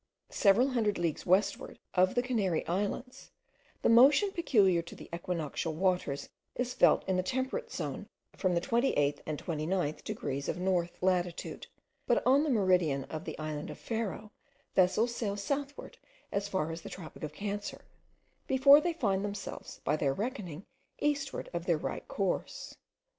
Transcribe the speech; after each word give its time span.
Several 0.31 0.69
hundred 0.69 0.97
leagues 0.97 1.27
westward 1.27 1.77
of 1.93 2.15
the 2.15 2.23
Canary 2.23 2.65
Islands, 2.65 3.29
the 3.83 3.89
motion 3.89 4.31
peculiar 4.31 4.81
to 4.81 4.95
the 4.95 5.07
equinoctial 5.13 5.73
waters 5.75 6.27
is 6.55 6.73
felt 6.73 7.07
in 7.07 7.17
the 7.17 7.21
temperate 7.21 7.71
zone 7.71 8.07
from 8.35 8.55
the 8.55 8.61
28th 8.61 9.19
and 9.27 9.37
29th 9.37 10.03
degrees 10.03 10.49
of 10.49 10.57
north 10.57 10.97
latitude; 11.03 11.67
but 12.07 12.25
on 12.25 12.41
the 12.43 12.49
meridian 12.49 13.03
of 13.11 13.25
the 13.25 13.37
island 13.37 13.69
of 13.69 13.77
Ferro, 13.77 14.31
vessels 14.73 15.13
sail 15.15 15.37
southward 15.37 15.99
as 16.31 16.47
far 16.47 16.71
as 16.71 16.81
the 16.81 16.89
tropic 16.89 17.21
of 17.23 17.31
Cancer, 17.31 17.81
before 18.47 18.81
they 18.81 18.93
find 18.93 19.23
themselves, 19.23 19.81
by 19.83 19.95
their 19.95 20.15
reckoning, 20.15 20.65
eastward 20.97 21.47
of 21.53 21.67
their 21.67 21.77
right 21.77 22.07
course. 22.07 22.75